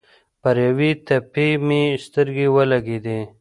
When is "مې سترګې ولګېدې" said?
1.65-3.19